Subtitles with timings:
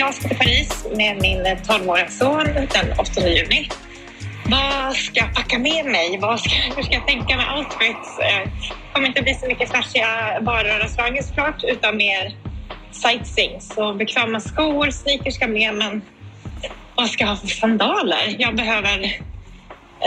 [0.00, 3.68] Jag ska till Paris med min 12-åriga son den 8 juni.
[4.46, 6.18] Vad ska jag packa med mig?
[6.20, 8.16] Vad ska, hur ska jag tänka med outfits?
[8.18, 8.48] Det
[8.92, 12.36] kommer inte bli så mycket flashiga varor och restauranger såklart, utan mer
[12.90, 13.60] sightseeing.
[13.60, 16.02] Så bekväma skor, sneakers ska med, men
[16.94, 18.36] vad ska jag ha för sandaler?
[18.38, 19.18] Jag behöver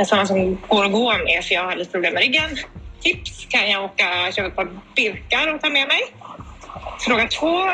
[0.06, 2.58] sådana som går att gå med, för jag har lite problem med ryggen.
[3.02, 6.02] Tips, kan jag åka köpa ett par Birkar och ta med mig?
[7.06, 7.70] Fråga två.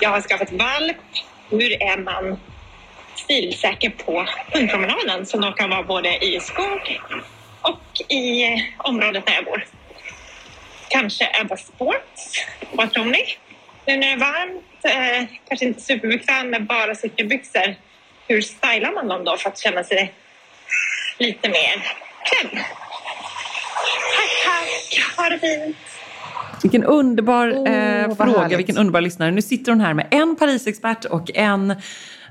[0.00, 0.96] Jag har skaffat valp.
[1.50, 2.40] Hur är man
[3.16, 7.00] stilsäker på hundpromenaden som då kan vara både i skog
[7.60, 8.44] och i
[8.78, 9.66] området där jag bor?
[10.88, 12.46] Kanske Ebba Sports.
[12.72, 13.24] Vad tror ni?
[13.86, 17.74] Nu när det är varmt, eh, kanske inte superbekväm med bara cykelbyxor.
[18.28, 20.12] Hur stylar man dem då för att känna sig
[21.18, 22.64] lite mer klädd?
[24.16, 25.16] Tack, tack!
[25.16, 25.76] Ha det fint!
[26.62, 28.58] Vilken underbar Åh, eh, fråga, härligt.
[28.58, 29.30] vilken underbar lyssnare.
[29.30, 31.74] Nu sitter hon här med en Parisexpert och en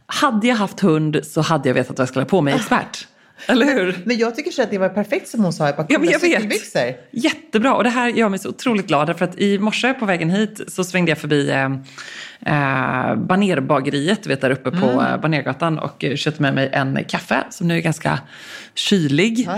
[0.05, 3.07] hade jag haft hund så hade jag vetat vad jag skulle ha på mig expert.
[3.47, 3.99] Eller hur?
[4.05, 6.11] Men jag tycker så att det var perfekt som hon sa, ett par Ja, coola
[6.11, 6.21] vet.
[6.21, 6.93] cykelbyxor.
[7.11, 10.29] Jättebra och det här gör mig så otroligt glad för att i morse på vägen
[10.29, 11.69] hit så svängde jag förbi eh,
[12.45, 17.67] eh, Banerbageriet, vet där uppe på eh, Banergatan och köpte med mig en kaffe som
[17.67, 18.19] nu är ganska
[18.75, 19.51] kylig Ja,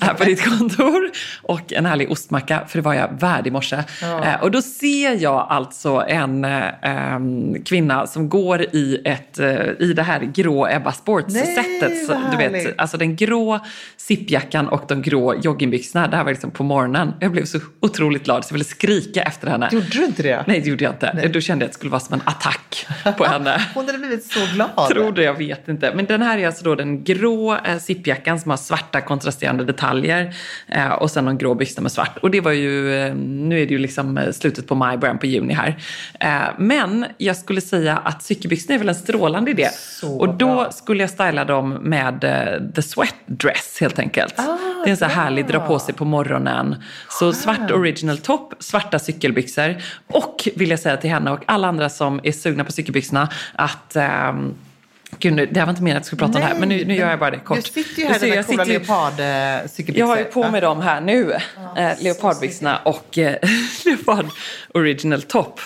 [0.00, 1.10] här på ditt kontor
[1.42, 3.76] och en härlig ostmacka för det var jag värd i morse.
[4.02, 9.92] Eh, och då ser jag alltså en eh, kvinna som går i, ett, eh, i
[9.96, 11.90] det här grå Ebba Sports-sättet.
[11.90, 12.74] Nej, Så, vad Du vet, härligt.
[12.80, 13.60] alltså den grå
[13.96, 16.06] zippjackan och de grå joggingbyxorna.
[16.08, 17.12] Det här var liksom på morgonen.
[17.20, 19.68] Jag blev så otroligt glad så jag ville skrika efter henne.
[19.72, 20.44] Gjorde du inte det?
[20.46, 21.28] Nej, det gjorde jag inte.
[21.32, 22.86] Då kände jag att det skulle vara som en attack
[23.16, 23.62] på henne.
[23.74, 24.88] Hon hade blivit så glad.
[24.88, 25.92] Tror det, jag vet inte.
[25.94, 30.34] Men den här är alltså då den grå eh, zippjackan som har svarta kontrasterande detaljer
[30.68, 32.18] eh, och sen någon grå byxa med svart.
[32.18, 35.18] Och det var ju, eh, nu är det ju liksom eh, slutet på maj, början
[35.18, 35.76] på juni här.
[36.58, 39.68] Men jag skulle säga att cykelbyxorna är väl en strålande idé.
[39.72, 40.70] Så och då bra.
[40.70, 42.20] skulle jag styla dem med
[42.74, 44.36] the sweat dress helt enkelt.
[44.36, 44.42] det
[44.88, 46.76] är en så här härlig dra på sig på morgonen.
[47.08, 49.76] Så svart original top, svarta cykelbyxor.
[50.06, 53.96] Och vill jag säga till henne och alla andra som är sugna på cykelbyxorna att
[53.96, 54.54] ehm,
[55.18, 56.84] Gud, det här var inte meningen att jag skulle prata om det här, men nu,
[56.84, 57.56] nu gör jag bara det kort.
[57.56, 59.98] Du sitter ju här i dina jag coola leopardcykelbyxor.
[59.98, 61.32] jag har ju på mig dem här nu.
[61.76, 63.36] eh, leopardbyxorna och eh,
[63.84, 64.26] leopard
[64.74, 65.60] original top.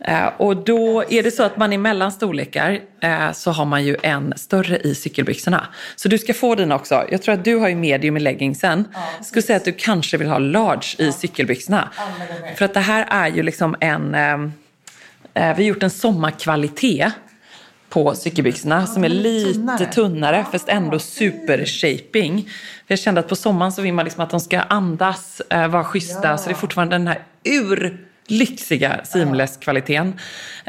[0.00, 3.84] Eh, och då är det så att man i mellan storlekar eh, så har man
[3.84, 5.66] ju en större i cykelbyxorna.
[5.96, 7.04] Så du ska få dina också.
[7.10, 8.84] Jag tror att du har ju medium i leggingsen.
[9.16, 11.88] Jag skulle säga att du kanske vill ha large i cykelbyxorna.
[12.56, 14.14] För att det här är ju liksom en...
[15.34, 17.12] Eh, vi har gjort en sommarkvalitet
[17.88, 19.86] på cykelbyxorna som är lite tunnare.
[19.86, 22.48] tunnare fast ändå super-shaping.
[22.86, 25.84] Jag kände att på sommaren så vill man liksom att de ska andas, eh, vara
[25.84, 26.38] schyssta.
[26.38, 27.22] Så det är fortfarande den här
[28.30, 30.12] urlyxiga seamless-kvaliteten.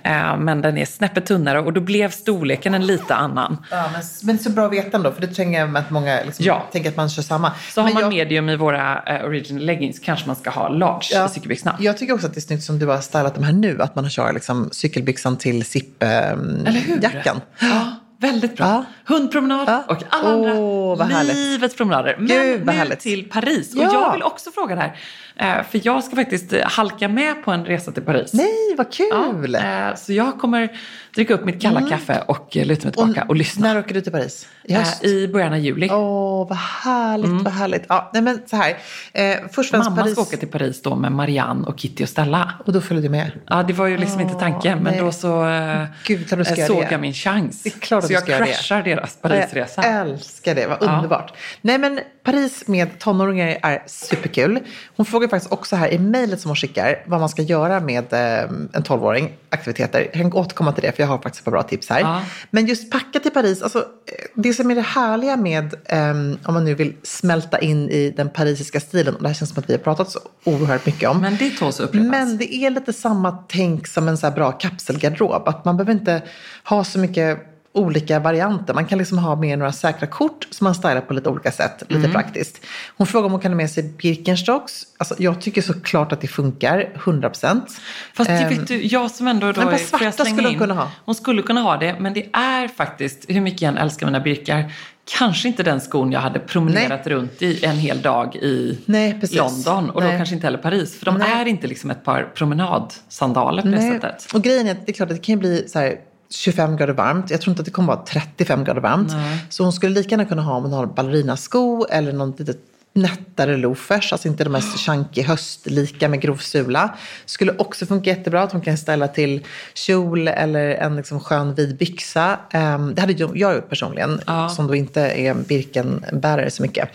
[0.04, 3.58] Eh, men den är snäppet tunnare och då blev storleken en lite annan.
[3.72, 6.46] Ja, men, men så bra att veta ändå, för det tänker jag att många liksom,
[6.46, 6.64] Ja.
[6.72, 7.52] tänker att man kör samma.
[7.70, 10.70] Så har Men man jag, medium i våra eh, original leggings kanske man ska ha
[10.70, 11.78] large ja, i cykelbyxorna.
[11.80, 13.96] Jag tycker också att det är snyggt som du har stylat de här nu, att
[13.96, 15.56] man kör liksom cykelbyxan till
[16.00, 16.96] Eller hur?
[16.96, 17.42] zip-jackan.
[17.60, 17.96] Ja,
[18.32, 18.66] väldigt bra.
[18.66, 18.86] Ja.
[19.16, 19.84] Hundpromenad Ja.
[19.88, 20.54] och alla andra
[20.96, 21.36] vad härligt.
[21.36, 22.16] livets promenader.
[22.18, 23.00] Men Gud, nu härligt.
[23.00, 23.72] till Paris.
[23.76, 23.88] Ja.
[23.88, 24.98] Och jag vill också fråga det här.
[25.36, 28.34] Eh, för jag ska faktiskt halka med på en resa till Paris.
[28.34, 29.56] Nej, vad kul!
[29.56, 30.70] Eh, så jag kommer
[31.16, 33.68] dricka upp mitt kalla kaffe och eh, luta mig tillbaka och, lyssna.
[33.68, 34.48] När åker du till Paris?
[34.64, 35.04] I höst?
[35.04, 35.90] Eh, I början av juli.
[35.92, 37.84] Åh, vad härligt, vad härligt.
[37.90, 38.78] Ja, nej men så här.
[39.14, 40.12] Eh, först och Mamma Paris.
[40.12, 42.54] ska åka till Paris då med Marianne och Kitty och Stella.
[42.66, 43.32] Och då följer du med?
[43.48, 44.80] Ja, det var ju liksom inte tanken.
[44.80, 45.02] Men nej.
[45.02, 46.88] då så eh, Gud, du ska eh, såg det.
[46.92, 47.64] jag min chans.
[47.64, 48.52] Det är klart så du jag ska göra det.
[48.52, 49.84] crashar deras Parisresa.
[49.84, 51.34] Jag älskar det, vad underbart.
[51.62, 54.60] Nej men Paris med tonåringar är superkul.
[54.96, 58.14] Hon frågar faktiskt också här i mejlet som hon skickar vad man ska göra med
[58.14, 58.44] eh,
[58.74, 60.00] en 12-åring, aktiviteter.
[60.00, 62.00] Jag kan återkomma till det för jag har faktiskt ett par bra tips här.
[62.00, 62.22] Ja.
[62.52, 63.86] Men just packa till Paris, alltså,
[64.34, 68.30] det som är det härliga med ehm, om man nu vill smälta in i den
[68.30, 71.22] parisiska stilen, och det här känns som att vi har pratat så oerhört mycket om.
[71.22, 72.08] Men det tåls upprepas.
[72.08, 75.48] Men det är lite samma tänk som en så här bra kapselgarderob.
[75.48, 76.22] Att man behöver inte
[76.64, 78.74] ha så mycket olika varianter.
[78.74, 81.84] Man kan liksom ha med några säkra kort som man stylar på lite olika sätt.
[81.88, 82.12] Lite Mm.
[82.12, 82.60] praktiskt.
[82.98, 84.84] Hon frågar om hon kan ha med sig Birkenstocks.
[84.98, 87.66] Alltså, jag tycker såklart att det funkar, 100 procent.
[88.14, 90.60] Fast det vet du, jag som ändå då men på svarta skulle hon in?
[90.60, 90.92] kunna ha.
[91.06, 94.20] Hon skulle kunna ha det, men det är faktiskt, hur mycket jag än älskar mina
[94.20, 94.74] birkar,
[95.18, 99.20] kanske inte den skon jag hade promenerat runt i en hel dag i Nej.
[99.32, 100.18] London och då Nej.
[100.18, 101.00] kanske inte heller Paris.
[101.00, 101.32] För de Nej.
[101.42, 103.92] är inte liksom ett par promenadsandaler på det Nej.
[103.94, 104.34] sättet.
[104.34, 105.96] Och grejen är att det är klart att det kan ju bli så här
[106.36, 107.30] 25 grader varmt.
[107.30, 109.12] Jag tror inte att det kommer vara 35 grader varmt.
[109.50, 112.54] Så hon skulle lika gärna kunna ha om hon har ballerinasko eller någon lite
[112.94, 116.98] nättare loafers, alltså inte de här chunky höstlika med grov sula.
[117.26, 121.78] Skulle också funka jättebra att hon kan ställa till kjol eller en liksom skön vid
[121.78, 122.40] byxa.
[122.52, 124.22] Ehm, det hade jag gjort personligen,
[124.56, 126.90] som då inte är Birkenbärare så mycket.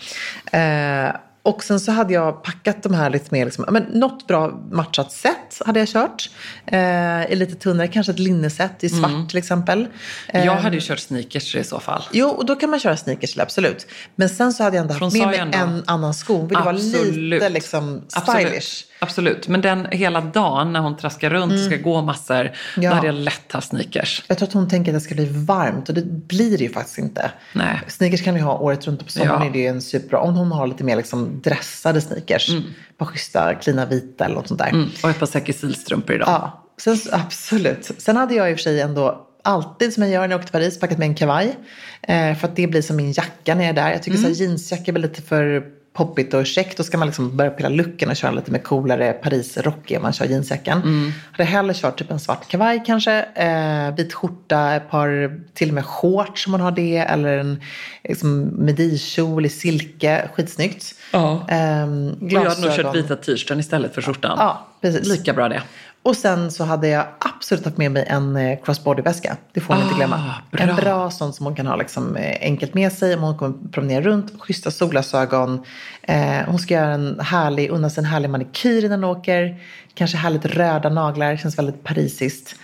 [1.43, 5.11] Och sen så hade jag packat de här lite mer, liksom, men något bra matchat
[5.11, 6.29] set hade jag kört.
[6.65, 9.87] Eh, I lite tunnare, kanske ett linneset i svart till exempel.
[10.27, 12.03] Eh, Jag hade ju kört sneakers i så fall.
[12.11, 13.87] Jo, och då kan man köra sneakers till, absolut.
[14.15, 16.45] Men sen så hade jag ändå haft hon med mig en annan sko.
[16.45, 18.25] Vill det vara lite liksom stylish.
[18.47, 18.85] Absolut.
[19.01, 19.47] Absolut.
[19.47, 22.51] Men den hela dagen när hon traskar runt och ska gå massor, Mm.
[22.75, 22.89] Ja.
[22.89, 24.23] då hade jag lätt haft sneakers.
[24.27, 26.69] Jag tror att hon tänker att det ska bli varmt och det blir det ju
[26.71, 27.31] faktiskt inte.
[27.53, 27.81] Nej.
[27.87, 29.47] Sneakers kan du ha året runt och på sommaren Ja.
[29.47, 30.19] är det ju en superbra.
[30.19, 32.49] Om hon har lite mer liksom dressade sneakers.
[32.97, 34.69] På schyssta, klina vita eller något sånt där.
[34.69, 34.89] Mm.
[35.03, 36.27] Och ett par säkerhetsstrumpor idag.
[36.27, 37.91] Ja, sen, absolut.
[37.97, 40.45] Sen hade jag i och för sig ändå alltid som jag gör när jag åker
[40.45, 41.55] till Paris packat med en kavaj.
[42.01, 43.91] Eh, för att det blir som min jacka när jag är där.
[43.91, 46.77] Jag tycker så här, jeansjacka är väl lite för poppigt och käckt.
[46.77, 50.13] Då ska man liksom börja pilla looken och köra lite mer coolare Paris-rock om man
[50.13, 51.11] kör jeansjackan.
[51.31, 53.25] Hade hellre kört typ en svart kavaj kanske.
[53.35, 56.97] Eh, vit skjorta, ett par till och med shorts om man har det.
[56.97, 57.61] Eller en
[58.03, 60.29] liksom, midikjol i silke.
[60.33, 60.95] Skitsnyggt.
[61.11, 61.45] Ja.
[61.47, 64.35] Ehm, jag hade nog kört vita t-shirten istället för skjortan.
[64.39, 65.07] Ja, precis.
[65.07, 65.61] Lika bra det.
[66.03, 69.37] Och sen så hade jag absolut haft med mig en eh, crossbody-väska.
[69.53, 70.33] Det får inte Ah, glömma.
[70.51, 70.61] bra.
[70.63, 73.55] En bra sån som hon kan ha liksom, eh, enkelt med sig om hon kommer
[73.71, 74.41] promenera runt.
[74.41, 75.63] Schyssta solglasögon.
[76.01, 79.55] Eh, hon ska göra en härlig, unna sig en härlig manikyr innan hon åker.
[79.93, 81.37] Kanske härligt röda naglar.
[81.37, 82.55] Känns väldigt parisiskt.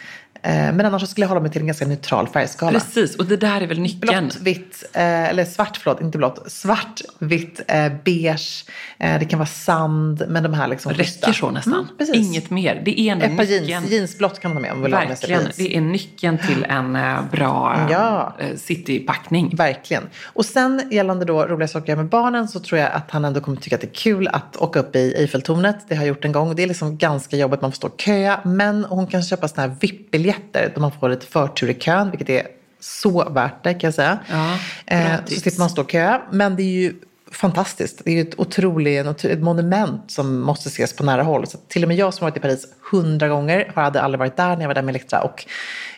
[0.45, 2.80] Eh, men annars så skulle jag hålla mig till en ganska neutral färgskala.
[2.80, 4.24] Precis, och det där är väl nyckeln.
[4.27, 6.51] Blått, vitt, eh, eller svart, förlåt, inte blått.
[6.51, 8.65] Svart, vitt, eh, beige.
[8.97, 10.94] Det kan vara sand, men de här liksom.
[10.94, 11.74] Räcker så nästan.
[11.74, 12.15] Mm, precis.
[12.15, 12.81] Inget mer.
[12.86, 13.65] Det är ändå Ett par nyckeln.
[13.65, 15.42] jeans, jeansblått kan man ha med om man vill ha Verkligen.
[15.42, 15.56] jeans.
[15.56, 16.98] Det är nyckeln till en
[17.31, 18.36] bra Ja.
[18.39, 19.56] eh, citypackning.
[19.56, 20.03] Verkligen.
[20.24, 23.25] Och sen gällande då roliga saker att göra med barnen så tror jag att han
[23.25, 25.77] ändå kommer tycka att det är kul att åka upp i Eiffeltornet.
[25.88, 26.56] Det har jag gjort en gång.
[26.56, 28.39] Det är liksom ganska jobbigt, man får stå och köa.
[28.45, 32.29] Men hon kan köpa såna här VIP-biljetter där man får lite förtur i kön, vilket
[32.29, 32.47] är
[32.79, 34.19] så värt det kan jag säga.
[34.29, 36.21] Ja, eh, så slipper man stå och köa.
[36.31, 36.93] Men det är ju
[37.31, 38.01] fantastiskt.
[38.05, 41.47] Det är ju ett otroligt, ett monument som måste ses på nära håll.
[41.47, 44.37] Så till och med jag som varit i Paris hundra gånger har hade aldrig varit
[44.37, 45.21] där när jag var där med Elektra.
[45.21, 45.45] Och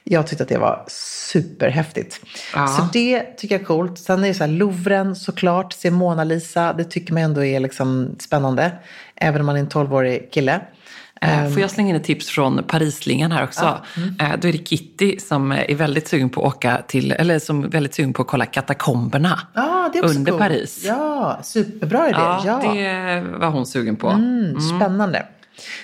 [0.04, 2.22] jag tyckte att det var superhäftigt.
[2.56, 2.68] Ja.
[2.68, 4.00] Så det tycker jag är coolt.
[4.00, 6.74] Sen är det så här Louvren såklart, se Mona Lisa.
[6.74, 8.72] Det tycker man ändå är liksom spännande.
[9.16, 10.62] Även om man är en 12-årig kille.
[11.22, 13.78] Eh, Får jag slänga in ett tips från Parislingan här också?
[13.98, 14.16] Mm.
[14.20, 17.64] Eh, Då är det Kitty som är väldigt sugen på att åka till, eller som
[17.64, 20.42] är väldigt sugen på att kolla katakomberna Ja, också under coolt.
[20.44, 20.84] Paris.
[20.88, 22.18] Ja, superbra idé.
[22.20, 24.10] Ja, Ja, det var hon sugen på.
[24.10, 25.26] Mm, Spännande.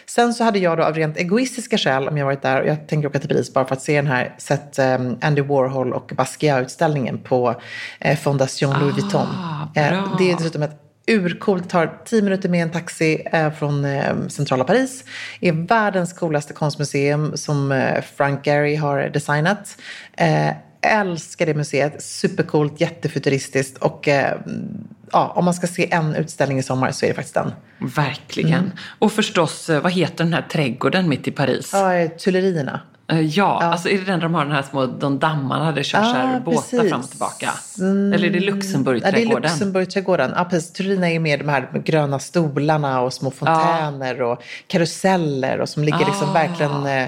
[0.06, 2.88] Sen så hade jag då av rent egoistiska skäl, om jag varit där, och jag
[2.88, 6.12] tänker åka till Paris bara för att se den här, sett um, Andy Warhol och
[6.16, 7.56] Basquiat-utställningen på
[8.00, 9.28] eh, Fondation Louis Vuitton.
[9.74, 9.84] bra.
[9.84, 14.28] Eh, det är dessutom ett urcoolt, tar tio minuter med en taxi eh, från eh,
[14.28, 15.04] centrala Paris.
[15.40, 19.78] är världens coolaste konstmuseum som eh, Frank Gehry har designat.
[20.86, 24.08] Älskar det museet, supercoolt, jättefuturistiskt och
[25.12, 27.52] ja, om man ska se en utställning i sommar så är det faktiskt den.
[27.96, 28.60] Verkligen.
[28.60, 28.72] Mm.
[29.00, 31.70] Och förstås, vad heter den här trädgården mitt i Paris?
[31.74, 32.80] Ja, Tullerierna.
[33.12, 35.84] Eh, Ja, alltså är det den de har den här små, de dammarna där det
[35.84, 36.90] körs Ja, båtar precis.
[36.92, 37.50] fram och tillbaka?
[37.80, 39.42] Eller är det Ja, det är Luxemburgträdgården?
[39.52, 40.34] Luxemburgträdgården.
[40.36, 40.74] Ja, precis.
[40.74, 46.00] Turerna är med de här gröna stolarna och små fontäner och karuseller och som ligger
[46.06, 46.34] liksom Ah.
[46.34, 47.08] verkligen eh,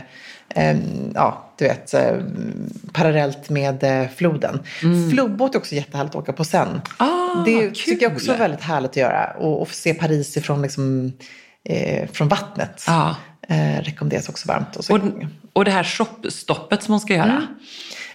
[0.50, 0.78] eh,
[1.14, 2.02] ja, du vet, eh,
[2.94, 4.60] parallellt med floden.
[5.12, 6.68] Flodbåt är också jättehärligt att åka på sen.
[6.68, 6.82] Mm.
[6.98, 7.75] Ah, det kul.
[7.75, 9.32] tycker jag också är väldigt härligt att göra.
[9.40, 11.14] Och, och se Paris ifrån liksom,
[12.12, 12.84] från vattnet.
[12.88, 13.16] Ja.
[13.50, 14.75] Eh, rekommenderas också varmt.
[14.75, 15.02] Och så, Och,
[15.54, 17.48] och det här shopstoppet som hon ska göra?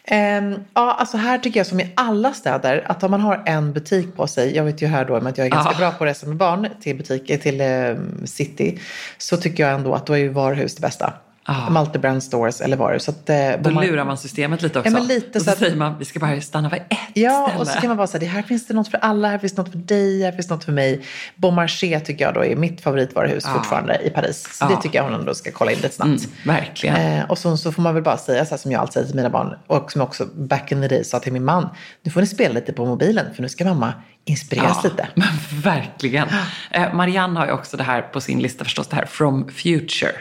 [0.04, 3.72] Ehm, ja, alltså här tycker jag som i alla städer att om man har en
[3.72, 5.78] butik på sig, jag vet ju här då att jag är ganska Ja.
[5.78, 8.78] bra på att resa med barn till butiker, till eh, city,
[9.18, 11.12] så tycker jag ändå att då är ju varuhus det bästa.
[11.52, 11.66] Ja.
[11.70, 13.04] Multi-brand stores eller varuhus.
[13.04, 14.90] Så att, eh, Då man- lurar man systemet lite också.
[14.90, 16.86] Ja, men lite och så så att- säger man, vi ska bara stanna vid ett
[17.14, 17.60] Ja, ställe.
[17.60, 19.52] och så kan man bara säga, det här finns det något för alla, här finns
[19.52, 21.00] det något för dig, här finns det något för mig.
[21.36, 23.52] Bon Marché tycker jag då är mitt favoritvaruhus Ja.
[23.54, 24.48] fortfarande i Paris.
[24.58, 24.68] Så Ja.
[24.76, 26.08] det tycker jag hon ändå ska kolla in lite snabbt.
[26.08, 26.96] Mm, verkligen.
[26.96, 29.06] Eh, och så, så får man väl bara säga så här som jag alltid säger
[29.06, 31.68] till mina barn och som jag också back in the day sa till min man.
[32.02, 33.92] Nu får ni spela lite på mobilen för nu ska mamma
[34.24, 35.08] inspireras lite.
[35.14, 35.28] men
[35.62, 36.28] verkligen.
[36.70, 40.12] Eh, Marianne har ju också det här på sin lista förstås, det här From Future.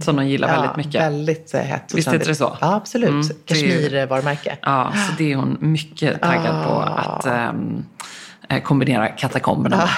[0.00, 1.00] Som de gillar väldigt mycket.
[1.02, 2.56] Väldigt eh, hett Visst heter det så?
[2.60, 3.10] Ja, absolut.
[3.10, 4.56] Mm, Kashmir-varumärke.
[4.62, 7.84] Ja, så det är hon mycket taggad på att ehm,
[8.48, 9.88] eh, kombinera katakomberna med.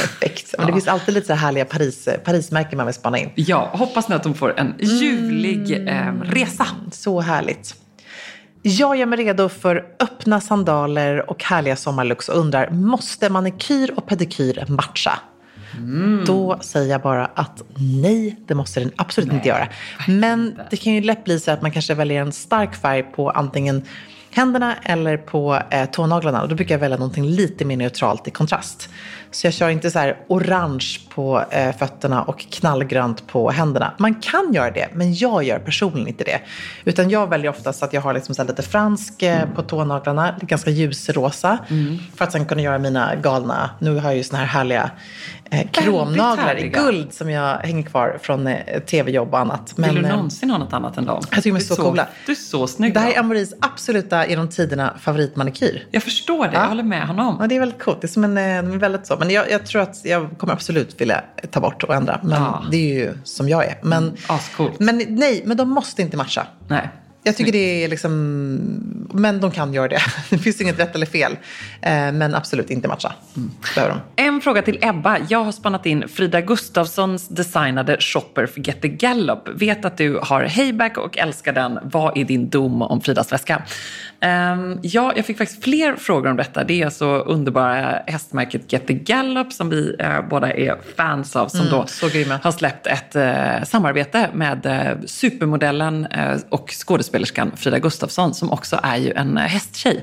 [0.00, 0.54] Perfekt.
[0.58, 3.30] Men det finns alltid lite så här härliga Paris, Parismärken man vill spana in.
[3.34, 6.22] Ja, hoppas nu att de får en ljuvlig Mm.
[6.22, 6.66] eh, resa.
[6.92, 7.74] Så härligt.
[8.66, 14.06] Jag gör mig redo för öppna sandaler och härliga sommarlooks och undrar, måste manikyr och
[14.06, 15.18] pedikyr matcha?
[16.26, 19.68] Då säger jag bara att nej, det måste den absolut inte göra.
[20.08, 23.30] Men det kan ju lätt bli så att man kanske väljer en stark färg på
[23.30, 23.82] antingen
[24.34, 26.42] händerna eller på eh, tånaglarna.
[26.42, 28.88] Och då brukar jag välja någonting lite mer neutralt i kontrast.
[29.30, 33.94] Så jag kör inte så här orange på eh, fötterna och knallgrönt på händerna.
[33.98, 36.40] Man kan göra det, men jag gör personligen inte det.
[36.84, 40.70] Utan jag väljer oftast att jag har liksom så lite fransk eh, på tånaglarna, ganska
[40.70, 41.58] ljusrosa.
[42.16, 44.90] För att sen kunna göra mina galna, nu har jag ju såna här härliga
[45.72, 49.72] kromnaglar i guld som jag hänger kvar från eh, tv-jobb och annat.
[49.76, 51.22] Vill du eh, någonsin ha något annat än dem?
[51.30, 52.06] Jag tycker de är Du så coola.
[52.26, 52.94] Du är så snygg.
[52.94, 55.86] det här är Amoris absoluta genom tiderna favoritmanikyr.
[55.90, 57.36] Jag förstår det, jag håller med honom.
[57.40, 58.00] Ja, det är väldigt coolt.
[58.00, 59.16] Det är som en, eh, de är väldigt så.
[59.18, 61.20] Men jag, jag tror att jag kommer absolut vilja
[61.50, 62.20] ta bort och ändra.
[62.22, 62.64] Men Ja.
[62.70, 63.78] det är ju som jag är.
[63.82, 64.80] Men, Ascoolt.
[64.80, 66.46] men nej, men de måste inte matcha.
[66.68, 66.88] Nej.
[67.26, 68.10] Jag tycker det är liksom,
[69.12, 70.00] men de kan göra det.
[70.30, 71.32] Det finns inget rätt eller fel.
[71.82, 73.12] Eh, Men absolut inte matcha.
[73.74, 74.22] Behöver de.
[74.24, 75.18] En fråga till Ebba.
[75.28, 79.48] Jag har spannat in Frida Gustafssons designade shopper för Get the Gallop.
[79.54, 81.78] Vet att du har Hayback och älskar den.
[81.82, 83.62] Vad är din dom om Fridas väska?
[84.20, 86.64] Ehm, ja, jag fick faktiskt fler frågor om detta.
[86.64, 91.48] Det är alltså underbara hästmärket Get the Gallop som vi eh, båda är fans av.
[91.48, 92.38] Som då så grymma.
[92.42, 94.66] har släppt ett eh, samarbete med
[95.06, 96.06] supermodellen
[96.48, 96.70] och
[97.14, 100.02] skådespelerskan Frida Gustafsson som också är ju en eh, hästtjej.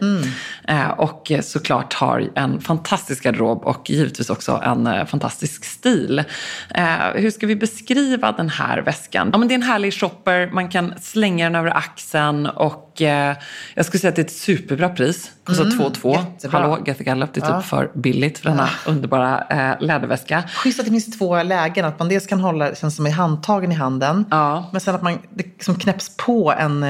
[0.68, 6.24] Eh, och eh, såklart har en fantastisk garderob och givetvis också en fantastisk stil.
[7.16, 9.30] Hur ska vi beskriva den här väskan?
[9.32, 13.36] Ja, men det är en härlig shopper, man kan slänga den över axeln och eh,
[13.74, 15.32] jag skulle säga att det är ett superbra pris.
[15.44, 16.12] Kostar 2,2.
[16.34, 16.60] jättebra.
[16.60, 20.44] Hallå, Get the Gallop, det är typ för billigt för denna underbara eh, läderväska.
[20.54, 21.86] Schysst att det finns två lägen.
[21.86, 24.26] Att man dels kan hålla, känns som i handtagen i handen.
[24.32, 24.70] Ja.
[24.72, 26.84] Men sen att man det liksom knäpps på en,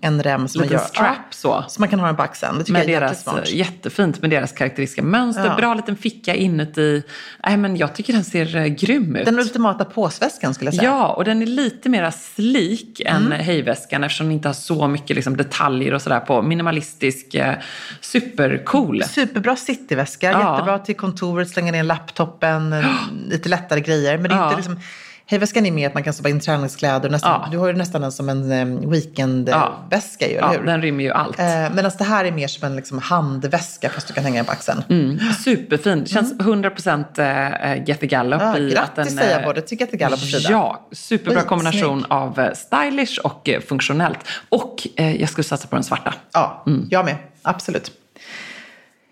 [0.00, 0.86] en rem som man Liten gör.
[0.86, 1.64] strap så.
[1.68, 2.58] Så man kan ha den på axeln.
[2.58, 3.48] Det tycker Med jag är deras, jättesmart.
[3.50, 5.46] jättefint med deras karaktäristiska mönster.
[5.46, 5.56] Ja.
[5.56, 7.02] Bra liten ficka inuti.
[7.46, 9.24] Nej, men jag tycker den ser eh, grym ut.
[9.24, 10.88] Den ultimata påsväskan skulle jag säga.
[10.90, 13.40] Ja, och den är lite mer slik än Mm.
[13.40, 15.55] hejväskan eftersom den inte har så mycket liksom, detaljer
[15.94, 16.42] och sådär på.
[16.42, 17.54] Minimalistisk, eh,
[18.00, 19.02] supercool.
[19.04, 20.52] Superbra cityväska, Ja.
[20.52, 22.84] jättebra till kontoret, slänga ner laptopen, en-
[23.30, 24.18] lite lättare grejer.
[24.18, 24.44] Men det är Ja.
[24.44, 24.80] inte liksom,
[25.26, 27.10] hejväskan är mer att man kan stoppa in träningskläder.
[27.10, 27.48] Nästan, Ja.
[27.50, 30.66] Du har ju nästan den som en weekendväska ju, eller Ja, hur?
[30.66, 31.38] den rymmer ju allt.
[31.38, 34.44] Eh, Medan det här är mer som en liksom, handväska fast du kan hänga den
[34.44, 34.82] på axeln.
[34.88, 36.00] Mm, superfin.
[36.00, 39.06] Det känns 100% eh, Get the Gallop Ja, i grattis att den...
[39.06, 40.50] säger jag eh, både till Get the Gallop och Frida.
[40.50, 41.48] Ja, superbra Skitsnygg.
[41.48, 44.18] kombination av eh, stylish och eh, funktionellt.
[44.48, 46.14] Och eh, jag skulle satsa på den svarta.
[46.32, 46.86] Ja, Mm.
[46.90, 47.16] jag med.
[47.42, 47.90] Absolut.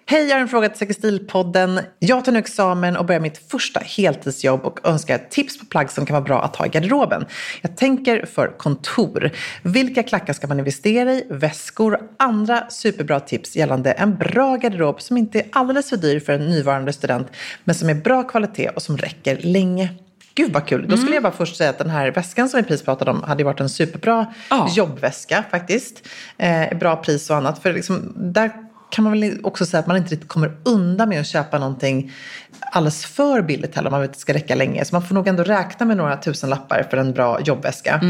[0.07, 1.81] Hej, jag har en fråga till Säkerstilpodden.
[1.99, 6.07] Jag tar nu examen och börjar mitt första heltidsjobb och önskar tips på plagg som
[6.07, 7.25] kan vara bra att ha i garderoben.
[7.63, 9.31] Jag tänker för kontor.
[9.63, 11.27] Vilka klackar ska man investera i?
[11.31, 12.01] Väskor?
[12.17, 16.47] Andra superbra tips gällande en bra garderob som inte är alldeles för dyr för en
[16.51, 17.29] nyvarande student
[17.65, 19.89] men som är bra kvalitet och som räcker länge.
[20.35, 20.87] Gud vad kul.
[20.89, 23.23] Då skulle jag bara först säga att den här väskan som vi precis pratade om
[23.23, 24.69] hade varit en superbra Ja.
[24.77, 26.09] jobbväska faktiskt.
[26.39, 27.63] Eh, bra pris och annat.
[27.63, 28.51] För liksom, där
[28.95, 32.13] kan man väl också säga att man inte riktigt kommer undan med att köpa någonting
[32.61, 34.85] alldeles för billigt heller om man vet att det ska räcka länge.
[34.85, 38.01] Så man får nog ändå räkna med några tusen lappar för en bra jobbväska.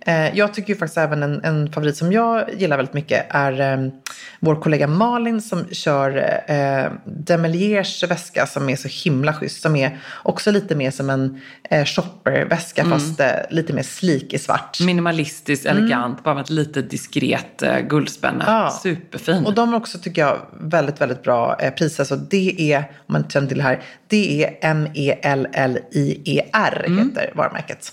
[0.00, 3.60] Eh, jag tycker ju faktiskt även en, en favorit som jag gillar väldigt mycket är
[3.60, 3.88] eh,
[4.40, 9.62] vår kollega Malin som kör eh, Demeliers väska som är så himla schysst.
[9.62, 11.40] Som är också lite mer som en
[11.70, 14.80] eh, shopperväska fast eh, lite mer slik i svart.
[14.80, 18.44] Minimalistiskt, elegant, bara med ett litet diskret eh, guldspänne.
[18.44, 18.54] Mm.
[18.54, 18.70] Ja.
[18.82, 19.46] Superfin.
[19.46, 22.04] Och de är också, tycker jag, jag väldigt, väldigt bra eh, priser.
[22.04, 24.58] Så det är, om man känner till det här, det är
[25.62, 27.08] M-E-L-L-I-E-R Mm.
[27.08, 27.92] heter varumärket.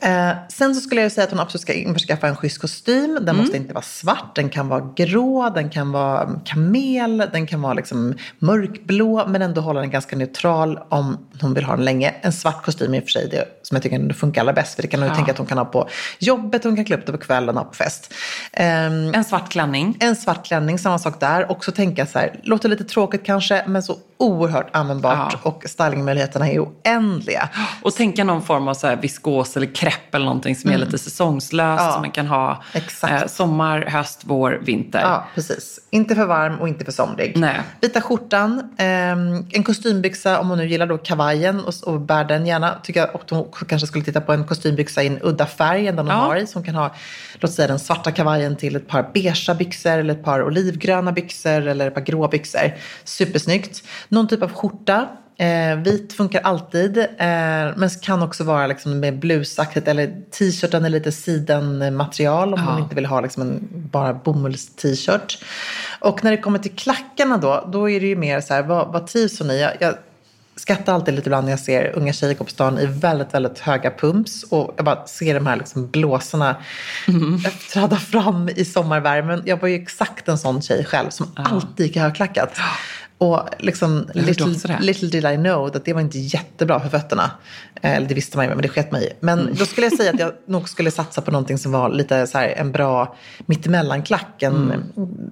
[0.00, 3.14] Eh, sen så skulle jag säga att hon absolut ska införskaffa en schysst kostym.
[3.14, 3.36] Den Mm.
[3.36, 7.74] måste inte vara svart, den kan vara grå, den kan vara kamel, den kan vara
[7.74, 12.14] liksom mörkblå men ändå hålla den ganska neutral om hon vill ha den länge.
[12.20, 14.74] En svart kostym är i och för sig det som jag tycker funkar allra bäst
[14.74, 15.88] för det kan hon ju tänka att hon kan ha på
[16.18, 18.14] jobbet, hon kan klä upp det på kvällen och ha på fest.
[18.52, 19.96] Ehm, En svart klänning.
[20.00, 21.50] en svart klänning, samma sak där.
[21.50, 25.32] Också tänka så här, låter lite tråkigt kanske, men så oerhört användbart.
[25.32, 25.50] Ja.
[25.50, 27.48] Och stylingmöjligheterna är oändliga.
[27.82, 30.98] Och tänka någon form av så här viskos eller krepp eller någonting som är lite
[30.98, 31.82] säsongslöst.
[31.84, 35.00] Ja, Som man kan ha eh, sommar, höst, vår, vinter.
[35.00, 35.80] Ja, precis.
[35.90, 37.36] Inte för varm och inte för somrig.
[37.36, 37.60] Nej.
[37.80, 42.46] Vita skjortan, ehm, en kostymbyxa om hon nu gillar då kavajen och, och bär den
[42.46, 42.74] gärna.
[42.82, 45.96] Tycker jag att hon kanske skulle titta på en kostymbyxa i en udda färg än
[45.96, 46.22] den hon Ja.
[46.22, 46.46] har i.
[46.46, 46.94] Så hon kan ha,
[47.34, 51.66] låt säga den svarta kavajen till ett par beiga byxor eller ett par olivgröna byxor
[51.66, 52.72] eller ett par grå byxor.
[53.04, 53.82] Supersnyggt.
[54.08, 55.08] Någon typ av skjorta.
[55.38, 57.06] Eh, vit funkar alltid, eh,
[57.76, 62.94] men kan också vara liksom med blusaktigt eller t-shirten är lite sidenmaterial om hon inte
[62.94, 65.44] vill ha liksom en bara bomulls-t-shirt.
[66.00, 68.92] Och när det kommer till klackarna då, då är det ju mer så här, vad,
[68.92, 69.60] vad trivs hon i?
[69.60, 69.94] Jag, jag
[70.56, 73.58] skrattar alltid lite ibland när jag ser unga tjejer gå på stan i väldigt, väldigt
[73.58, 76.56] höga pumps och jag bara ser de här liksom blåsorna
[77.72, 79.42] träda fram i sommarvärmen.
[79.46, 82.58] Jag var ju exakt en sån tjej själv som alltid gick i högklackat.
[83.18, 87.30] Och liksom, little, little did I know att det var inte jättebra för fötterna.
[87.82, 89.16] Eh, Eller det visste man ju, men det sket mig.
[89.20, 92.26] Men då skulle jag säga att jag nog skulle satsa på någonting som var lite
[92.26, 94.42] så här en bra mittemellanklack.
[94.42, 94.84] En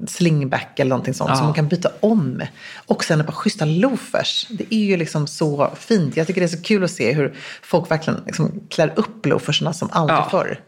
[0.07, 1.37] slingback eller någonting sånt Ja.
[1.37, 2.43] som man kan byta om.
[2.87, 4.47] Och sen ett par schyssta loafers.
[4.51, 6.17] Det är ju liksom så fint.
[6.17, 9.73] Jag tycker det är så kul att se hur folk verkligen liksom klär upp loaferserna
[9.73, 10.29] som aldrig Ja.
[10.31, 10.61] förr.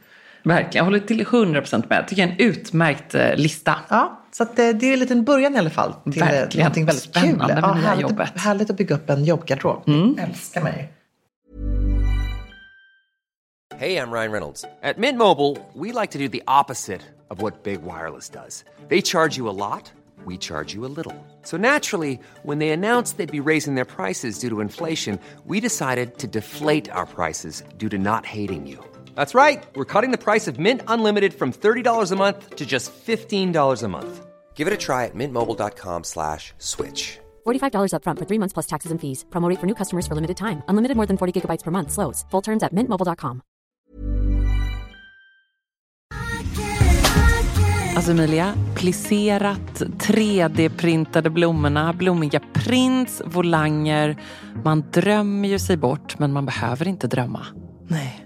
[0.47, 1.99] Verkligen, jag håller till 100% med.
[1.99, 3.75] Jag tycker det är en utmärkt eh, lista.
[3.89, 6.65] Ja, så att det, det är en liten början i alla fall till eh, Verkligen.
[6.65, 7.63] någonting väldigt Spännande kul.
[7.63, 8.29] med nya härligt, jobbet.
[8.31, 8.41] Mm.
[8.41, 9.83] härligt att bygga upp en jobbgarderob.
[10.19, 10.93] Älskar mig.
[13.79, 14.65] Hey, I'm Ryan Reynolds.
[14.83, 17.01] At Mint Mobile, we like to do the opposite
[17.31, 18.65] of what Big Wireless does.
[18.89, 19.93] They charge you a lot,
[20.27, 21.15] we charge you a little.
[21.43, 26.19] So naturally, when they announced they'd be raising their prices due to inflation, we decided
[26.19, 28.79] to deflate our prices due to not hating you.
[29.17, 29.65] That's right.
[29.75, 33.89] We're cutting the price of Mint Unlimited from $30 a month to just $15 a
[33.89, 34.27] month.
[34.55, 37.19] Give it a try at mintmobile.com slash switch.
[37.47, 39.25] $45 upfront for three months plus taxes and fees.
[39.31, 40.63] Promo rate for new customers for limited time.
[40.69, 41.91] Unlimited more than 40 gigabytes per month.
[41.93, 42.25] Slows.
[42.31, 43.41] Full terms at mintmobile.com.
[47.97, 54.17] Alltså Emilia, plisserat, 3D-printade blommorna, blommiga prints, volanger.
[54.65, 57.47] Man drömmer ju sig bort, men man behöver inte drömma.
[57.89, 58.26] Nej.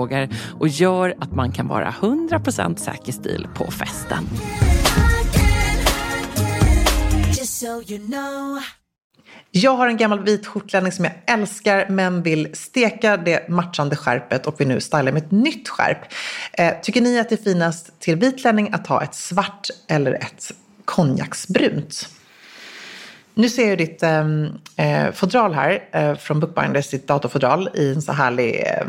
[0.59, 4.29] och gör att man kan vara 100% säker stil på festen.
[9.51, 14.47] Jag har en gammal vit skjortklänning som jag älskar men vill steka det matchande skärpet
[14.47, 16.13] och vill nu styla med ett nytt skärp.
[16.53, 20.13] Eh, tycker ni att det är finast till vit klänning att ha ett svart eller
[20.13, 20.51] ett
[20.85, 22.09] konjaksbrunt?
[23.33, 28.01] Nu ser jag ditt ehm, eh, fodral här eh, från Bookbinders, ditt datorfodral i en
[28.01, 28.85] så härlig eh,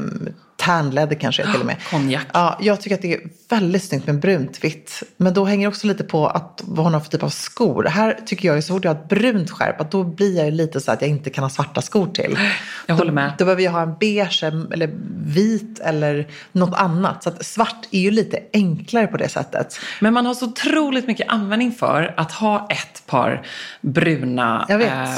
[0.65, 1.77] tärnläder kanske till och med.
[1.91, 2.27] Konjak.
[2.33, 5.03] Ja, jag tycker att det är väldigt snyggt med brunt vitt.
[5.17, 7.85] Men då hänger det också lite på att, vad hon har för typ av skor.
[7.85, 10.51] Här tycker jag, så fort jag har ett brunt skärp, att då blir jag ju
[10.51, 12.39] lite så att jag inte kan ha svarta skor till.
[12.87, 13.31] Jag håller med.
[13.31, 14.91] Då, då behöver jag ha en beige eller
[15.25, 17.23] vit eller något annat.
[17.23, 19.79] Så att svart är ju lite enklare på det sättet.
[20.01, 23.47] Men man har så otroligt mycket användning för att ha ett par
[23.81, 25.09] bruna Jag eh,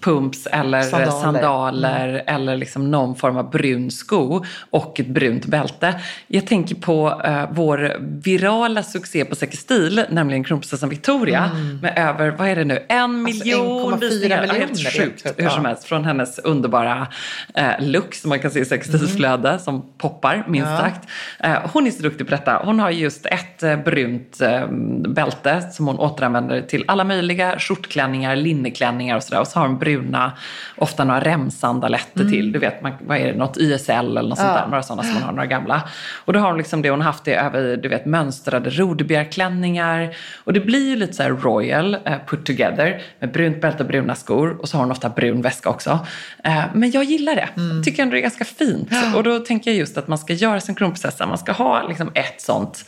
[0.00, 1.08] pumps eller Sandaler.
[1.08, 1.22] Mm.
[1.22, 5.94] sandaler, eller liksom någon form av brun sko och ett brunt bälte.
[6.26, 11.50] Jag tänker på eh, vår virala succé på Säker stil, nämligen kronprinsessan Victoria
[11.82, 14.36] med över, vad är det nu, en miljon 1,4 visningar.
[14.36, 15.68] Ja, miljoner, Helt det är sjukt, hur som ja.
[15.68, 15.84] helst.
[15.84, 17.06] Från hennes underbara
[17.54, 20.74] eh, look som man kan se i Säker stils flöde som poppar, minst Mm.
[20.74, 20.80] Ja.
[20.80, 21.08] sagt.
[21.40, 22.62] Eh, hon är så duktig på detta.
[22.64, 24.66] Hon har just ett eh, brunt eh,
[25.08, 29.40] bälte som hon återanvänder till alla möjliga skjortklänningar, linneklänningar och sådär.
[29.40, 30.32] Och så har hon bruna,
[30.76, 32.52] ofta några remsandaletter till.
[32.52, 34.54] Du vet, man, vad är det, något YSL eller något sånt Mm.
[34.62, 34.70] Ja.
[34.70, 34.73] där.
[34.74, 35.82] Några sådana som hon har, några gamla.
[36.24, 40.16] Och då har hon liksom det, hon har haft det över, du vet, mönstrade rodebjergklänningar.
[40.44, 44.14] Och det blir ju lite så royal, eh, put together, med brunt bälte och bruna
[44.14, 44.56] skor.
[44.60, 46.06] Och så har hon ofta brun väska också.
[46.44, 47.48] Eh, men jag gillar det.
[47.56, 47.82] Mm.
[47.82, 48.90] Tycker ändå det är ganska fint.
[49.16, 51.26] Och då tänker jag just att man ska göra som kronprinsessa.
[51.26, 52.84] Man ska ha liksom ett sånt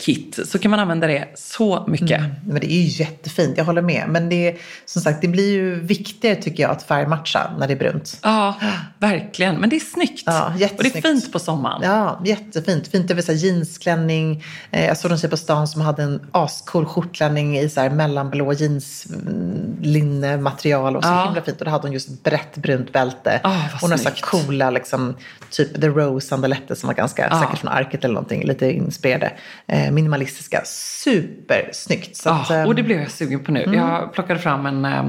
[0.00, 0.38] kit.
[0.46, 2.20] Så kan man använda det så mycket.
[2.46, 4.04] Men det är ju jättefint, jag håller med.
[4.08, 7.72] Men det är, som sagt, det blir ju viktigare tycker jag att färgmatcha när det
[7.74, 8.18] är brunt.
[8.22, 8.54] Ja,
[8.98, 9.56] verkligen.
[9.56, 10.22] Men det är snyggt.
[10.26, 11.80] Ja, och det är fint på sommaren.
[11.84, 12.88] Ja, jättefint.
[12.88, 14.44] Fint över så här jeansklänning.
[14.70, 17.90] Eh, jag såg någon tjej på stan som hade en ascool skjortklänning i så här
[17.90, 21.24] mellanblå jeanslinnematerial och så Ja.
[21.26, 21.58] himla fint.
[21.58, 23.40] Och då hade hon just ett brett brunt bälte.
[23.44, 25.16] Vad och några så här coola, liksom,
[25.50, 27.40] typ The Rose sandaletter som var ganska, Ja.
[27.40, 29.32] säkert från Arket eller någonting, lite inspirerade.
[29.66, 30.60] Eh, minimalistiska.
[30.64, 32.16] Supersnyggt.
[32.16, 33.62] Så att, ehm, och det blev jag sugen på nu.
[33.62, 33.78] Mm.
[33.78, 35.04] Jag plockade fram en, eh,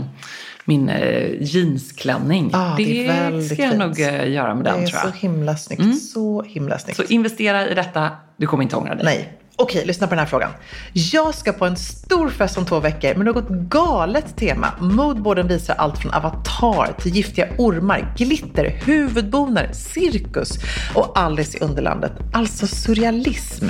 [0.65, 2.49] min eh, jeansklänning.
[2.53, 3.79] Ja, det det är ska jag fint.
[3.83, 5.17] nog eh, göra med det den är tror så jag.
[5.17, 6.01] himla snyggt.
[6.01, 6.97] Så himla snyggt.
[6.97, 9.05] Så investera i detta, du kommer inte ångra dig.
[9.05, 9.33] Nej.
[9.55, 10.51] Okej, lyssna på den här frågan.
[10.93, 14.67] Jag ska på en stor fest om två veckor med något galet tema.
[14.79, 20.59] Modeboarden visar allt från avatar till giftiga ormar, glitter, huvudbonar, cirkus
[20.95, 22.11] och Alice i Underlandet.
[22.33, 23.65] Alltså surrealism.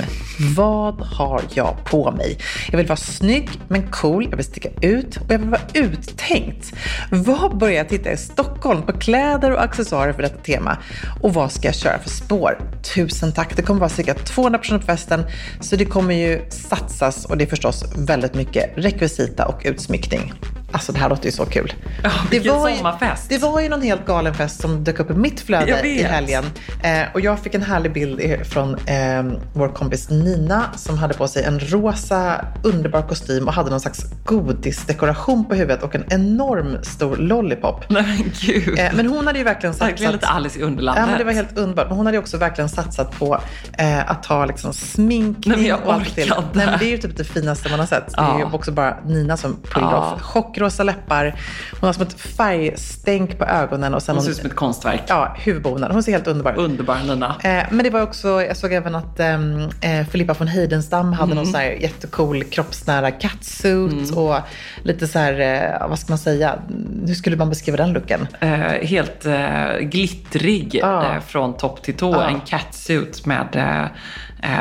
[0.56, 2.38] Vad har jag på mig?
[2.70, 6.72] Jag vill vara snygg men cool, jag vill sticka ut och jag vill vara uttänkt.
[7.10, 10.78] Vad börjar jag titta i Stockholm på kläder och accessoarer för detta tema?
[11.22, 12.58] Och vad ska jag köra för spår?
[12.94, 13.56] Tusen tack!
[13.56, 15.24] Det kommer vara cirka 200 personer på festen
[15.74, 20.32] så det kommer ju satsas och det är förstås väldigt mycket rekvisita och utsmyckning.
[20.74, 21.72] Alltså det här låter ju så kul.
[22.02, 23.28] Ja, vilken ju, sommarfest.
[23.28, 26.44] det var ju någon helt galen fest som dök upp i mitt flöde i helgen.
[26.82, 31.28] Eh, och jag fick en härlig bild från eh, vår kompis Nina som hade på
[31.28, 36.78] sig en rosa underbar kostym och hade någon slags godisdekoration på huvudet och en enorm
[36.82, 37.84] stor lollipop.
[37.90, 38.78] Nej men gud.
[38.78, 39.88] Eh, men hon hade ju verkligen satsat...
[39.90, 41.02] Verkligen lite Alice i Underlandet.
[41.02, 41.88] Ja, men det var helt underbart.
[41.88, 43.40] Men hon hade ju också verkligen satsat på
[43.78, 46.32] eh, att ha liksom sminkning Nej, men jag och allt till.
[46.32, 46.44] orkar.
[46.52, 48.06] Nej, men det är ju typ det finaste man har sett.
[48.12, 48.38] Det är Ja.
[48.38, 50.12] ju också bara Nina som pulled Ja.
[50.14, 50.20] off.
[50.64, 51.34] Chockrosa läppar.
[51.80, 55.02] Hon har som ett färgstänk på ögonen och sen Hon ser ut som ett konstverk.
[55.06, 55.94] ja, huvudbonaden.
[55.94, 56.58] Hon ser helt underbar ut.
[56.58, 57.36] Underbar Nina.
[57.44, 61.32] Eh, men det var också, jag såg även att ehm, eh, Filippa von Heidenstam hade
[61.32, 61.36] Mm.
[61.44, 64.36] någon så här jättecool kroppsnära catsuit och
[64.82, 66.54] lite så här, eh, vad ska man säga,
[67.06, 68.26] hur skulle man beskriva den looken?
[68.40, 68.48] Eh,
[68.82, 71.14] helt eh, glittrig Ja.
[71.14, 72.12] eh, från topp till tå.
[72.12, 72.28] Ja.
[72.28, 73.46] En catsuit med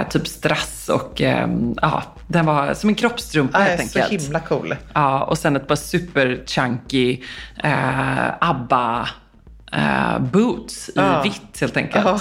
[0.09, 1.47] typ strass och eh,
[1.81, 4.23] ja, den var som en kroppstrumpa Ja, helt så enkelt.
[4.23, 4.75] himla cool.
[4.93, 7.21] Ja, och sen ett par super chunky
[7.63, 9.09] eh, ABBA
[9.73, 11.21] eh, boots i Ja.
[11.23, 12.05] vitt helt enkelt.
[12.05, 12.19] Ja.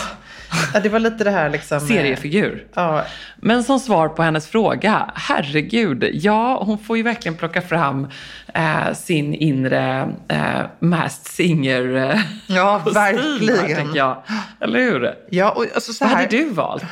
[0.75, 1.81] Ja, det var lite det här liksom.
[1.81, 2.66] Seriefigur.
[2.75, 3.05] Ja,
[3.37, 8.09] Men som svar på hennes fråga, herregud, ja, hon får ju verkligen plocka fram
[8.55, 13.77] eh, sin inre eh, Masked singer eh, Ja, kostym här, verkligen.
[13.77, 14.22] tänker jag.
[14.61, 15.14] Eller hur?
[15.31, 16.25] ja och alltså så Vad här.
[16.25, 16.85] hade du valt?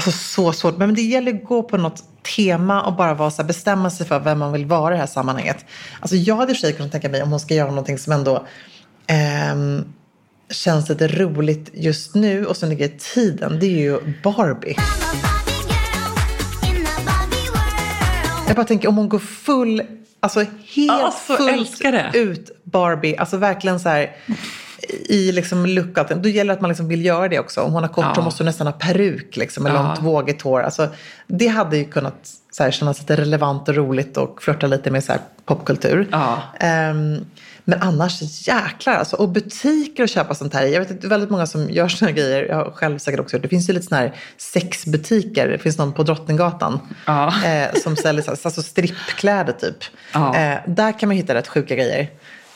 [0.00, 0.76] Alltså så svårt.
[0.78, 2.04] Men det gäller att gå på något
[2.36, 5.00] tema och bara vara så här, bestämma sig för vem man vill vara i det
[5.00, 5.64] här sammanhanget.
[6.00, 7.98] Alltså jag hade i och för sig kunnat tänka mig om hon ska göra någonting
[7.98, 8.46] som ändå
[9.06, 9.84] ehm,
[10.50, 13.58] känns lite roligt just nu och som ligger i tiden.
[13.60, 14.76] Det är ju Barbie.
[18.46, 19.82] Jag bara tänker om hon går full,
[20.20, 20.40] alltså
[20.74, 21.80] helt Alltså, fullt
[22.14, 23.16] ut Barbie.
[23.16, 24.16] Alltså verkligen så här
[25.08, 27.60] i liksom look och allting, då gäller det att man liksom vill göra det också.
[27.60, 28.14] Om hon har kort Ja.
[28.14, 29.82] så måste hon nästan ha peruk liksom, med Ja.
[29.82, 30.62] långt vågigt hår.
[30.62, 30.88] Alltså,
[31.26, 35.04] det hade ju kunnat så här, kännas lite relevant och roligt och flörta lite med
[35.04, 36.08] så här, popkultur.
[36.10, 36.42] Ja.
[36.60, 37.24] Ehm,
[37.64, 39.16] men annars jäklar alltså.
[39.16, 40.72] Och butiker att köpa sånt här i.
[40.72, 42.42] Jag vet att det är väldigt många som gör såna här grejer.
[42.48, 43.48] Jag har själv säkert också gjort det.
[43.48, 45.48] Finns ju lite såna här sexbutiker.
[45.48, 46.80] Det finns någon på Drottninggatan.
[47.06, 47.44] Ja.
[47.44, 49.76] Eh, som säljer alltså strippkläder typ.
[50.14, 50.36] Ja.
[50.36, 52.08] Eh, där kan man hitta rätt sjuka grejer.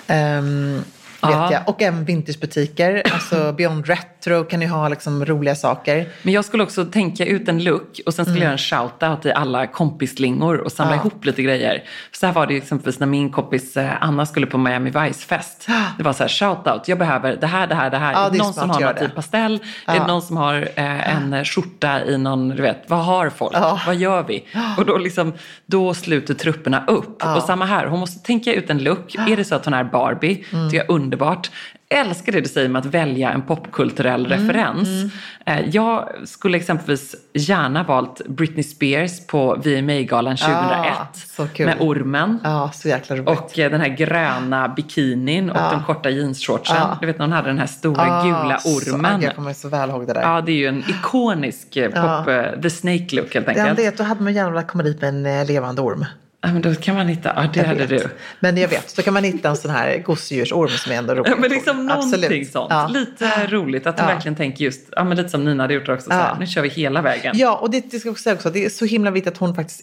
[0.07, 0.85] Ehm,
[1.27, 1.53] vet Ja.
[1.53, 1.69] jag.
[1.69, 3.03] Och även vintagebutiker.
[3.13, 6.09] Alltså Beyond Retro kan ju ha liksom roliga saker.
[6.23, 9.21] Men jag skulle också tänka ut en look och sen skulle jag göra en shout-out
[9.21, 11.01] till alla kompislingor och samla Mm.
[11.05, 11.11] Ja.
[11.11, 11.83] ihop lite grejer.
[12.13, 15.69] Så här var det exempelvis när min kompis eh, Anna skulle på Miami Vice-fest.
[15.99, 18.13] Det var så här shout-out, jag behöver det här, det här, det här.
[18.13, 19.09] Ja, det är någon som har typ det.
[19.09, 19.59] pastell?
[19.87, 23.31] Är det någon som har eh, en eh, skjorta i någon, du vet, vad har
[23.31, 23.53] folk?
[23.57, 23.81] Ja.
[23.87, 24.45] Vad gör vi?
[24.79, 25.33] Och då, liksom,
[25.67, 27.23] då sluter trupperna upp.
[27.37, 29.15] Och samma här, hon måste tänka ut en look.
[29.29, 30.69] Är det så att hon är Barbie, Mm.
[30.69, 31.51] det är underbart.
[31.89, 35.13] Älskar det du säger med att välja en popkulturell Mm, referens.
[35.47, 40.93] Eh, Jag skulle exempelvis gärna valt Britney Spears på VMA-galan 2001.
[41.15, 41.67] så kul.
[41.67, 42.39] Med ormen.
[42.73, 43.29] Så roligt.
[43.29, 46.77] Och eh, den här gröna bikinin och de korta jeansshortsen.
[46.77, 46.99] Ja.
[47.01, 49.23] Du vet när hon hade den här stora Ah, gula så- ormen.
[49.23, 50.23] Jag kommer så väl ihåg det där.
[50.23, 53.79] Ja, det är ju en ikonisk eh, pop, the snake look helt Det enkelt.
[53.79, 56.05] är att då hade man gärna velat komma dit med en levande orm.
[56.47, 58.03] Ja, men då kan man hitta, ja det Jag hade vet.
[58.03, 58.09] du.
[58.41, 61.31] Men jag vet, så kan man hitta en sån här gosedjursorm som är ändå rolig.
[61.31, 62.53] Ja, men liksom någonting Absolut.
[62.53, 62.67] sånt.
[62.71, 62.87] Ja.
[62.89, 66.11] Lite roligt att du verkligen tänker just, ja men lite som Nina hade gjort också,
[66.11, 67.39] så här, nu kör vi hela vägen.
[67.39, 69.39] Ja, och det, det ska jag också säga också, det är så himla viktigt att
[69.39, 69.81] hon faktiskt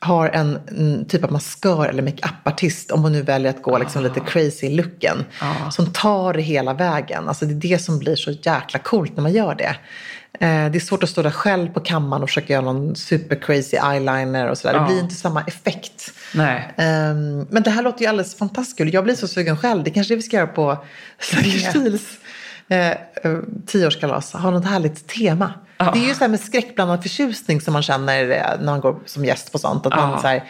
[0.00, 4.02] har en, en typ av maskör eller makeup-artist om hon nu väljer att gå liksom
[4.02, 5.24] lite crazy i looken.
[5.70, 7.28] Som tar det hela vägen.
[7.28, 9.76] Alltså det är det som blir så jäkla coolt när man gör det.
[10.40, 13.36] Eh, det är svårt att stå där själv på kammaren och försöka göra någon super
[13.36, 14.74] crazy eyeliner och sådär.
[14.74, 14.86] Det Ja.
[14.86, 16.12] blir inte samma effekt.
[16.34, 16.74] Nej.
[16.76, 18.94] Ehm, men det här låter ju alldeles fantastiskt.
[18.94, 19.84] Jag blir så sugen själv.
[19.84, 20.84] Det kanske vi ska göra på
[21.20, 22.02] Snackers Stils
[22.68, 22.96] eh, eh,
[23.66, 24.32] tioårskalas.
[24.32, 25.52] Ha något härligt tema.
[25.78, 25.90] Ja.
[25.92, 28.98] Det är ju så här med skräckblandad förtjusning som man känner eh, när man går
[29.06, 29.86] som gäst på sånt.
[29.86, 30.18] Att man Ja.
[30.20, 30.44] så här,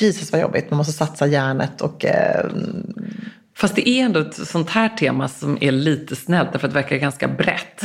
[0.00, 2.46] Jesus vad jobbigt, man måste satsa hjärnet och eh,
[3.56, 6.80] Fast det är ändå ett sånt här tema som är lite snällt därför att det
[6.80, 7.82] verkar ganska brett.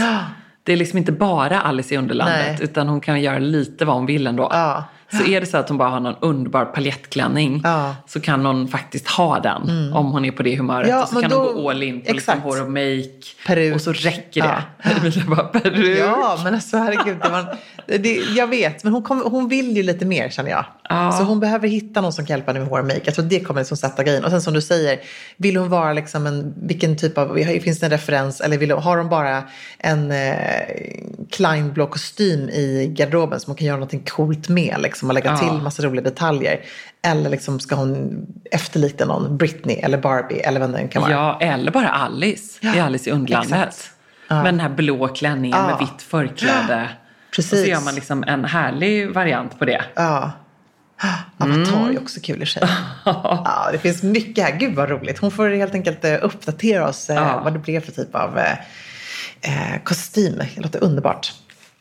[0.63, 2.57] Det är liksom inte bara Alice i Underlandet Nej.
[2.61, 4.47] utan hon kan göra lite vad hon vill ändå.
[4.51, 4.83] Ja.
[5.11, 7.95] Så är det så att hon bara har någon underbar paljettklänning Ja.
[8.07, 10.89] så kan hon faktiskt ha den om hon är på det humöret.
[10.89, 13.09] Ja, och så kan då- hon gå all in på liksom hår och make.
[13.47, 13.75] Peruk.
[13.75, 14.63] Och så räcker det.
[14.83, 15.21] Ja.
[15.35, 15.99] Bara, peruk.
[15.99, 17.17] Ja, men alltså herregud.
[17.21, 17.57] Det var,
[17.99, 20.65] det, jag vet, men hon, kom, hon vill ju lite mer känner jag.
[20.89, 21.11] Ja.
[21.11, 23.01] Så hon behöver hitta någon som kan hjälpa henne med hår och make.
[23.03, 24.23] Jag tror det kommer liksom sätta grejen.
[24.25, 24.99] Och sen som du säger,
[25.37, 28.41] vill hon vara liksom en, vilken typ av, finns det en referens?
[28.41, 29.43] Eller vill, har hon bara
[29.77, 30.33] en eh,
[31.31, 34.75] Kleinblå kostym i garderoben som hon kan göra någonting coolt med?
[34.79, 35.37] Liksom, och lägga Ja.
[35.37, 36.59] till massa roliga detaljer.
[37.07, 41.11] Eller liksom ska hon efterlikna någon Britney eller Barbie eller vem det nu kan vara.
[41.11, 43.51] Ja, eller bara Alice i Ja, Alice i Underlandet.
[43.67, 43.91] exakt.
[44.29, 46.89] Med den här blå klänningen med vitt förkläde.
[47.35, 47.53] Precis.
[47.53, 49.81] Och så gör man liksom en härlig variant på det.
[49.95, 50.31] Ja.
[51.37, 52.63] Avatar är också kul i sig.
[53.05, 54.57] ja, det finns mycket här.
[54.59, 55.17] Gud vad roligt.
[55.19, 57.41] Hon får helt enkelt eh, uppdatera oss eh, Ja.
[57.43, 58.51] vad det blev för typ av eh,
[59.41, 60.37] eh, kostym.
[60.55, 61.33] Det låter underbart.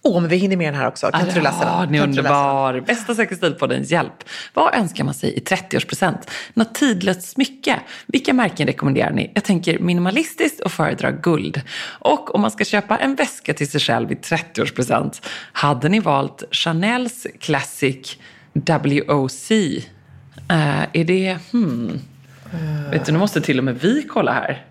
[0.03, 1.11] Åh, men vi hinner med den här också.
[1.11, 1.69] Kan inte du läsa den?
[1.69, 2.11] Ja, ni är den?
[2.11, 2.81] underbar.
[2.81, 4.25] Bästa säker stilpoddens hjälp.
[4.55, 6.19] Vad önskar man sig i 30-årspresent?
[6.55, 7.81] Något tidlöst smycke?
[8.07, 9.31] Vilka märken rekommenderar ni?
[9.35, 11.61] Jag tänker minimalistiskt och föredrar guld.
[11.99, 16.43] Och om man ska köpa en väska till sig själv i 30-årspresent, hade ni valt
[16.51, 18.17] Chanels Classic
[18.67, 19.51] WOC?
[19.51, 21.39] Eh, är det...
[21.53, 22.01] Hmm.
[22.91, 24.65] Vet du, nu måste till och med vi kolla här.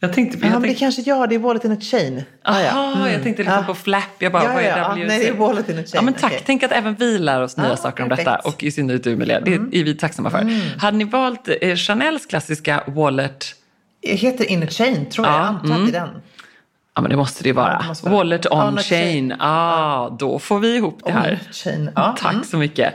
[0.00, 0.38] Jag tänkte...
[0.38, 2.22] Ja, jag men det tänkte kanske ja, det är Wallet in a chain.
[2.44, 2.92] Aha, Ah, ja.
[2.96, 3.12] Mm.
[3.12, 3.66] jag tänkte liksom Ja.
[3.66, 4.02] på Flap.
[4.18, 4.94] Jag bara, Ja, vad är ja, ja.
[4.94, 5.08] WC?
[5.08, 5.86] Nej, det är Wallet in a chain.
[5.94, 6.24] Ja, men tack.
[6.32, 6.42] Okej.
[6.46, 8.26] Tänk att även vi lär oss nya Ja, saker om perfekt.
[8.28, 8.36] Mm.
[8.36, 8.48] detta.
[8.48, 9.40] Och i synnerhet du, Emilia.
[9.40, 10.78] Det är vi tacksamma för.
[10.78, 13.46] Hade ni valt eh, Chanels klassiska Wallet?
[14.02, 15.34] Det heter in a chain, tror jag.
[15.36, 16.08] Ja, Jag antar är den.
[16.94, 17.84] Ja, men det måste det ju vara.
[18.02, 18.14] det vara.
[18.16, 18.84] Wallet on, On chain.
[19.30, 19.34] chain.
[19.40, 21.38] Ah, då får vi ihop det här.
[21.94, 22.16] Ja.
[22.20, 22.94] Tack så mycket.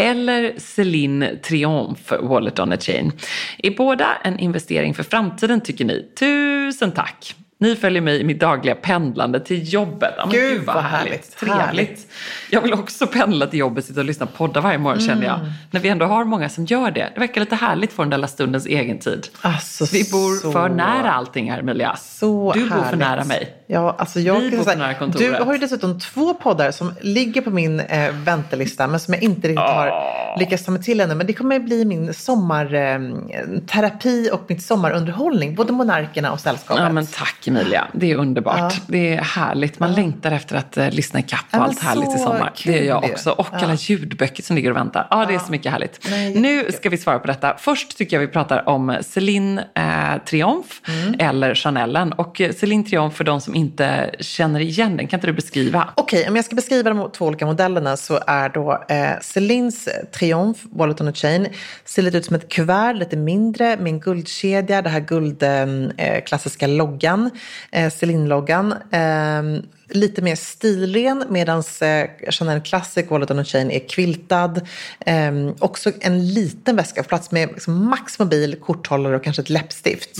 [0.00, 3.12] Eller Celine Triumph Wallet on a Chain.
[3.58, 6.08] Är båda en investering för framtiden tycker ni?
[6.18, 7.34] Tusen tack!
[7.62, 10.14] Ni följer mig i mitt dagliga pendlande till jobbet.
[10.16, 11.36] Ja, men Gud, vad härligt.
[11.36, 11.60] Trevligt.
[11.66, 12.06] Härligt.
[12.50, 15.38] Jag vill också pendla till jobbet, sitta och lyssna på poddar varje morgon känner jag.
[15.38, 15.50] Mm.
[15.70, 17.10] När vi ändå har många som gör det.
[17.14, 19.26] Det verkar lite härligt för den där lilla stundens egen tid.
[19.40, 21.96] Alltså, Vi bor så- för nära allting här Emilia.
[21.96, 22.98] Så du bor för härligt.
[23.00, 23.54] nära mig.
[23.66, 25.38] Ja, alltså jag Vi bor säga- på nära kontoret.
[25.38, 29.22] Du har ju dessutom två poddar som ligger på min eh, väntelista men som jag
[29.22, 29.92] inte riktigt har
[30.38, 31.14] lyckats ta mig till ännu.
[31.14, 35.54] Men det kommer bli min sommarterapi eh, och mitt sommarunderhållning.
[35.54, 36.82] Både Monarkerna och Sällskapet.
[36.82, 37.88] Ja men tack Emilia.
[37.92, 38.74] Det är underbart.
[38.86, 39.78] Det är härligt.
[39.78, 42.52] Man längtar efter att uh, lyssna ikapp på men allt härligt i sommar.
[42.64, 43.30] Det gör jag också.
[43.30, 45.06] Och alla ljudböcker som ligger och väntar.
[45.10, 46.06] Ja, det är så mycket härligt.
[46.10, 47.56] Nej, nu ska vi svara på detta.
[47.58, 49.84] Först tycker jag vi pratar om Celine eh,
[50.26, 51.14] Triumph Mm.
[51.18, 52.12] eller Chanelen.
[52.12, 55.88] Och Celine Triumph, för de som inte känner igen den, kan inte du beskriva?
[55.94, 60.60] Okej, om jag ska beskriva de två olika modellerna så är då eh, Celines Triumph
[60.72, 61.46] Wallet on a Chain
[61.84, 66.24] ser lite ut som ett kuvert, lite mindre med en guldkedja, det här guldklassiska eh,
[66.24, 67.30] klassiska loggan,
[67.70, 68.84] eh, Celine-loggan.
[68.90, 74.60] Eh, lite mer stilren medan eh, Chanel Classic Wallet on a Chain är quiltad.
[75.06, 80.10] Eh, också en liten väska plats med liksom, max mobil, korthållare och kanske ett läppstift.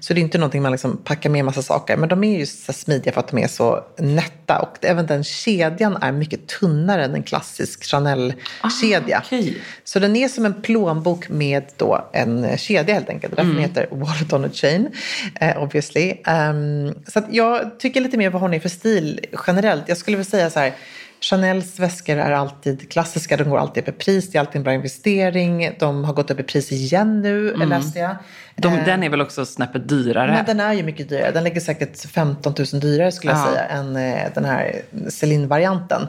[0.00, 1.96] Så det är inte någonting man liksom packar med massa saker.
[1.96, 4.58] Men de är ju så smidiga för att de är så nätta.
[4.58, 9.22] Och även den kedjan är mycket tunnare än en klassisk Chanel-kedja.
[9.24, 9.58] okej.
[9.84, 13.36] Så den är som en plånbok med då en kedja helt enkelt.
[13.36, 14.88] Därför den heter Wallet on a Chain,
[15.40, 16.14] eh, obviously.
[16.26, 19.15] Ehm, så jag tycker lite mer vad hon är för stil
[19.46, 19.84] generellt.
[19.88, 20.72] Jag skulle vilja säga så här.
[21.20, 24.62] Chanels väskor är alltid klassiska, de går alltid upp i pris, det är alltid en
[24.62, 25.70] bra investering.
[25.78, 28.16] De har gått upp i pris igen nu, läste jag.
[28.56, 30.30] De, Eh, den är väl också snäppet dyrare?
[30.32, 31.30] men den är ju mycket dyrare.
[31.30, 33.46] Den ligger säkert 15 000 dyrare skulle jag Ja.
[33.52, 36.02] säga än eh, den här Celine-varianten.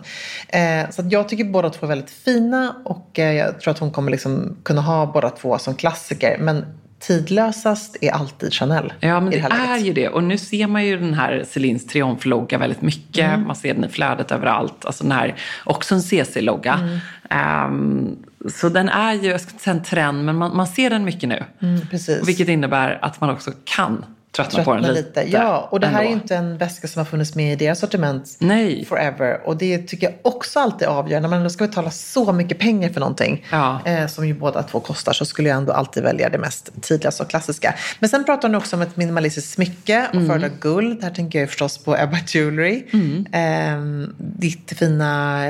[0.48, 3.91] Eh, så jag tycker båda två är väldigt fina och eh, jag tror att hon
[3.91, 6.38] kommer liksom kunna ha båda två som klassiker.
[6.39, 6.65] Men
[7.00, 9.86] tidlösast är alltid Chanel Ja, men det är läget.
[9.86, 10.10] ju det.
[10.10, 13.26] Och nu ser man ju den här Celines triumflogga väldigt mycket.
[13.26, 13.48] Mm.
[13.48, 14.86] Man ser den i flödet överallt.
[14.86, 16.74] Alltså den här, också en CC-logga.
[16.74, 17.00] Mm.
[17.30, 18.16] Ehm,
[18.56, 21.04] så den är ju, jag ska inte säga en trend, men man, man ser den
[21.04, 21.44] mycket nu.
[21.62, 22.28] Mm, precis.
[22.28, 24.06] Vilket innebär att man också kan
[24.38, 25.23] tröttna, på den lite.
[25.23, 25.38] lite.
[25.38, 26.10] Ja, och det här är ändå.
[26.10, 28.86] ju inte en väska som har funnits med i deras sortiment Nej.
[28.86, 29.47] forever.
[29.47, 31.19] Och det tycker jag också alltid avgör.
[31.19, 33.80] När man ändå ska betala så mycket pengar för någonting, Ja.
[33.86, 37.23] eh, som ju båda två kostar, så skulle jag ändå alltid välja det mest tidligaste
[37.23, 37.73] och klassiska.
[38.00, 40.28] Men sen pratar hon också om ett minimalistiskt smycke och Mm.
[40.28, 41.04] föredrar guld.
[41.04, 42.84] Här tänker jag förstås på Ebba Jewelry.
[42.93, 43.26] Mm.
[43.32, 45.45] Eh, ditt fina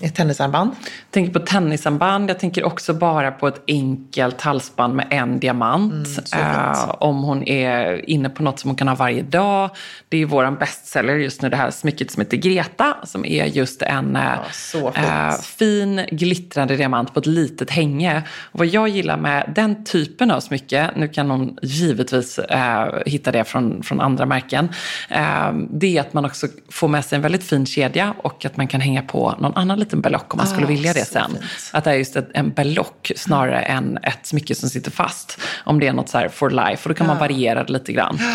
[0.00, 0.70] eh, tennisarmband.
[0.80, 2.30] Jag tänker på tennisarmband.
[2.30, 5.92] Jag tänker också bara på ett enkelt halsband med en diamant.
[6.34, 6.44] Mm.
[6.72, 9.70] Eh, om hon är inne på något som hon kan ha varje dag.
[10.08, 12.96] Det är vår bestseller just nu, det här smycket som heter Greta.
[13.04, 14.18] Som är just en
[14.52, 14.96] fint.
[14.96, 18.22] eh, fin glittrande diamant på ett litet hänge.
[18.52, 23.32] Och vad jag gillar med den typen av smycke, nu kan hon givetvis eh, hitta
[23.32, 24.68] det från, från andra märken.
[25.08, 28.56] Eh, det är att man också får med sig en väldigt fin kedja och att
[28.56, 31.30] man kan hänga på någon annan liten berlock om man skulle Ah, vilja det sen.
[31.30, 31.42] fint.
[31.72, 35.40] Att det är just ett, en berlock snarare än ett smycke som sitter fast.
[35.64, 36.82] Om det är något så här for life.
[36.82, 38.18] Och då kan man variera det lite grann.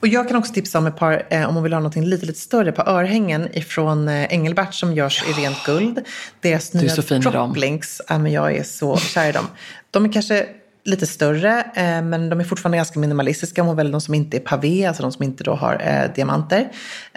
[0.00, 2.26] Och jag kan också tipsa om ett par, eh, om man vill ha något lite,
[2.26, 6.04] lite större, par örhängen ifrån eh, Engelbert som görs i rent guld.
[6.40, 7.32] Deras är nya så fin i dem.
[7.32, 9.46] droplinks, ja, men jag är så kär i dem.
[9.90, 10.46] De är kanske
[10.88, 13.64] lite större, eh, men de är fortfarande ganska minimalistiska.
[13.64, 16.68] Man väljer de som inte är pavé, alltså de som inte då har eh, diamanter.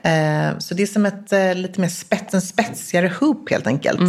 [0.04, 4.02] Eh, så det är som ett eh, lite mer spets, en spetsigare hoop helt enkelt.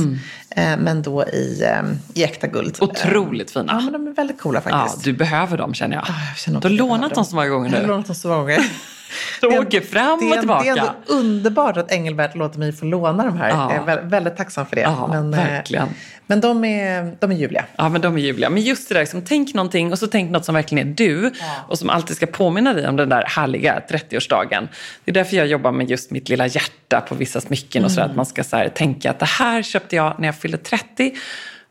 [0.51, 1.83] Eh, men då i, eh,
[2.15, 2.77] i äkta guld.
[2.81, 3.73] Otroligt fina.
[3.73, 5.05] Ja, men de är väldigt coola Ja, faktiskt.
[5.05, 6.05] du behöver dem känner jag.
[6.09, 7.89] jag känner du har lånat dem så många gånger Jag har nu.
[7.89, 8.61] lånat dem så många gånger.
[9.41, 10.63] De Det åker fram det och tillbaka.
[10.65, 13.49] Det är ändå underbart att Engelbert låter mig få låna de här.
[13.49, 13.73] Ja.
[13.75, 14.83] Jag är vä- väldigt tacksam för det.
[14.83, 15.89] Ja, men, eh, verkligen.
[16.27, 17.65] men de är, de är ljuvliga.
[17.77, 18.51] Ja, men de är ljuvliga.
[18.51, 21.33] Men just det där, liksom, tänk någonting och så tänk något som verkligen är du
[21.69, 24.69] och som alltid ska påminna dig om den där härliga 30-årsdagen.
[25.05, 28.01] Det är därför jag jobbar med just mitt lilla hjärta på vissa smycken och så
[28.01, 30.59] där, att man ska så här, tänka att det här köpte jag när jag fyllde
[30.59, 31.15] 30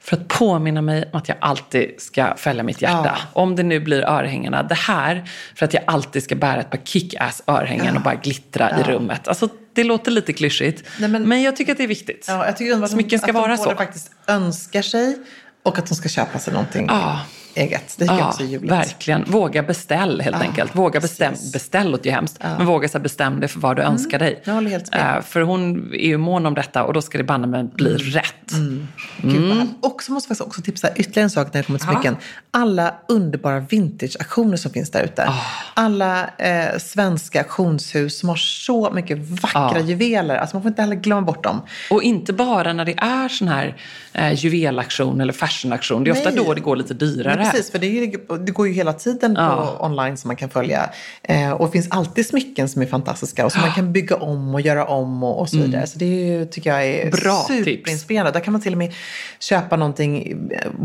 [0.01, 3.17] för att påminna mig om att jag alltid ska följa mitt hjärta.
[3.33, 6.77] Om det nu blir örhängena, det här för att jag alltid ska bära ett par
[6.77, 9.27] kick-ass örhängen och bara glittra i rummet.
[9.27, 12.25] Alltså, det låter lite klyschigt, Nej, men- men, jag tycker att det är viktigt.
[12.27, 13.75] Ja, jag tycker att Smycken ska att de vara så.
[13.75, 15.17] faktiskt önskar sig
[15.63, 17.19] och att de ska köpa sig någonting Ja.
[17.55, 17.95] eget.
[17.97, 18.71] Det tycker jag Ja, också är ljuvligt.
[18.71, 19.23] verkligen.
[19.27, 20.75] Våga beställ helt enkelt.
[20.75, 22.37] Våga bestäm, beställ låter ju hemskt.
[22.41, 24.41] Men våga så bestäm dig för vad du önskar dig.
[24.45, 25.17] jag håller helt med.
[25.17, 27.93] Eh, för hon är ju mån om detta och då ska det banne mig bli
[27.97, 28.25] rätt.
[28.51, 29.47] Gud, Mm.
[29.49, 29.73] vad härligt.
[29.81, 32.17] Och så måste jag också tipsa ytterligare en sak när det kommer till smycken.
[32.51, 35.25] Alla underbara vintage-auktioner som finns där ute.
[35.27, 35.41] Ah.
[35.73, 39.79] Alla eh, svenska auktionshus som har så mycket vackra Ja.
[39.79, 40.35] juveler.
[40.35, 41.61] Alltså man får inte heller glömma bort dem.
[41.91, 43.75] Och inte bara när det är sån här
[44.13, 46.03] eh, juvelaktion eller fashionaktion.
[46.03, 46.43] Det är ofta Nej.
[46.45, 47.35] då det går lite dyrare.
[47.35, 48.11] Men precis, för det, ju,
[48.45, 49.77] det går ju hela tiden på Ja.
[49.79, 50.89] online som man kan följa.
[51.23, 54.53] Eh, och det finns alltid smycken som är fantastiska och som man kan bygga om
[54.55, 55.87] och göra om och, och så vidare.
[55.87, 57.09] Så det ju, tycker jag är Mm.
[57.23, 58.31] Bra superinspirerande.
[58.31, 58.93] Där kan man till och med
[59.39, 60.37] köpa någonting,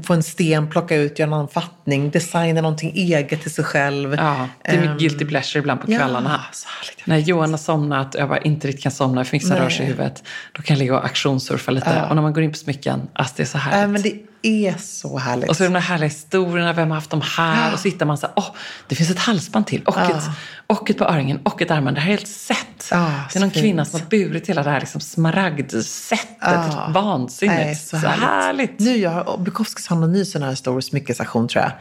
[0.05, 4.15] få en sten, plocka ut, göra en annan fattning, designa någonting eget till sig själv.
[4.19, 6.29] Ja, det är mitt Ehm, guilty pleasure ibland på ja, kvällarna.
[6.29, 7.07] härligt.
[7.07, 9.63] När Johan har somnat och jag bara inte riktigt kan somna vissa Nej.
[9.63, 10.23] rör sig i huvudet.
[10.53, 12.03] Då kan jag ligga och auktionssurfa lite.
[12.09, 14.15] Och när man går in på smycken, alltså det är så härligt.
[14.15, 14.21] Äh,
[14.57, 15.49] det är så härligt.
[15.51, 17.73] Och så de där härliga historierna, vem har haft dem här?
[17.73, 18.55] Och så hittar man så här, åh,
[18.89, 20.23] det finns ett halsband till och, ett,
[20.67, 21.97] och ett på öringen och ett armband.
[21.97, 22.89] Det här är helt sett.
[22.91, 23.91] Ja, det är någon så kvinna fint.
[23.91, 26.27] som har burit hela det här liksom smaragdsättet.
[26.41, 26.91] Ja.
[26.95, 27.59] Vansinnigt.
[27.59, 28.81] Nej, så, härligt.
[28.81, 31.73] Nu gör Bukowskis har någon ny sån här stor smyckesaktion tror jag.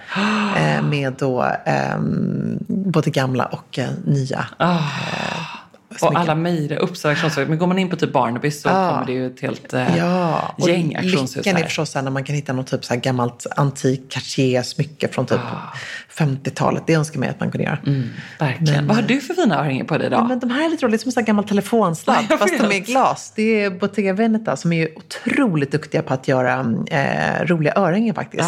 [0.78, 4.46] eh, med då ehm, både gamla och eh, nya.
[4.58, 4.80] Ah.
[6.02, 7.38] Och alla möjliga auktionshus.
[7.38, 8.90] Men går man in på typ Barnaby så Ja.
[8.92, 12.24] kommer det ju ett helt eh, Ja, och gäng auktionshus lyckan är förstås när man
[12.24, 15.40] kan hitta något typ så här gammalt antik Cartier-smycke från typ
[16.18, 16.84] 50-talet.
[16.88, 17.78] Det önskar man att man kunde göra.
[17.84, 17.88] Ah.
[17.88, 18.74] Mm, verkligen.
[18.74, 20.20] Men- Vad har du för fina örhängen på dig idag?
[20.20, 22.76] Ja, men de här är lite roliga, som en sån här gammal telefonsladd, fast de
[22.76, 23.34] är glas.
[23.36, 26.60] Det är Bottega Veneta som är ju otroligt duktiga på att göra
[26.92, 28.44] eh, roliga örhängen faktiskt.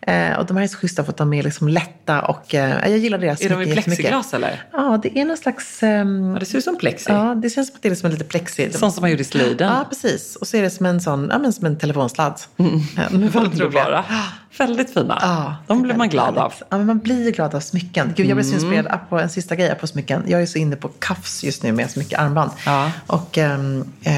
[0.00, 2.88] Eh, och de här är så schyssta för att de är liksom lätta och eh,
[2.90, 4.62] jag gillar deras är de i plexiglas eller?
[4.72, 5.82] Ja, det är någon slags...
[5.82, 7.04] ehm, Ja, det ser ut som plexi.
[7.12, 8.72] ja, det känns som att det är som en lite plexi.
[8.72, 9.68] Sånt som man gjorde i slöjden.
[9.68, 10.36] Ja, precis.
[10.36, 12.40] Och så är det som en sån, ja men som en telefonsladd.
[12.56, 12.64] Ja,
[13.10, 13.28] de är
[14.58, 15.18] väldigt fina.
[15.22, 16.52] Ja, de blir man glad av.
[16.68, 18.12] Ja, men man blir glad av smycken.
[18.16, 18.64] Gud, jag blir så Mm.
[18.64, 20.22] inspirerad på en sista grej på smycken.
[20.26, 22.50] Jag är så inne på kafs just nu med så mycket armband.
[22.66, 22.90] Ja.
[23.06, 24.14] Och ehm, eh,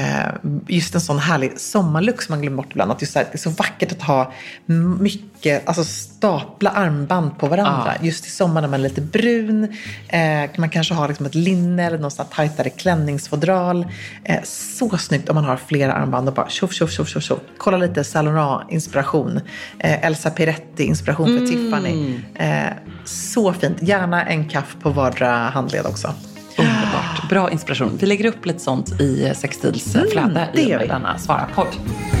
[0.67, 2.91] just en sån härlig sommarlook som man glömmer bort ibland.
[2.91, 4.33] Att just här, det är så vackert att ha
[4.99, 5.21] mycket,
[5.65, 7.93] alltså stapla armband på varandra.
[8.01, 9.63] Just i sommar när man är lite brun.
[10.07, 13.87] Eh, man kanske har liksom ett linne eller någon sån här tajtare klänningsfodral.
[14.23, 17.39] Eh, så snyggt om man har flera armband och bara tjoff, tjoff, tjoff, tjoff, tjoff.
[17.57, 19.39] Kolla lite Saint Laurent-inspiration.
[19.79, 22.19] Eh, Elsa Piretti-inspiration för Tiffany.
[22.35, 22.73] Eh,
[23.05, 23.77] så fint.
[23.81, 26.13] Gärna en kaff på vardera handled också.
[26.57, 27.29] Underbart.
[27.29, 27.97] Bra inspiration.
[28.01, 32.20] Vi lägger upp lite sånt i Sextils flöde Mm, det i och gör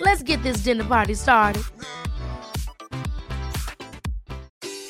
[0.00, 1.62] Let's get this dinner party started.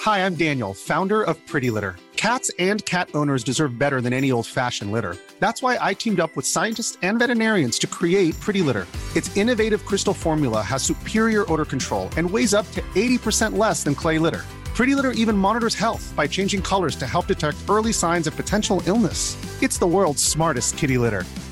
[0.02, 1.96] Hi, I'm Daniel, founder of Pretty Litter.
[2.14, 5.16] Cats and cat owners deserve better than any old fashioned litter.
[5.40, 8.86] That's why I teamed up with scientists and veterinarians to create Pretty Litter.
[9.16, 13.96] Its innovative crystal formula has superior odor control and weighs up to 80% less than
[13.96, 14.44] clay litter.
[14.74, 18.80] Pretty Litter even monitors health by changing colors to help detect early signs of potential
[18.86, 19.36] illness.
[19.60, 21.24] It's the world's smartest kitty litter.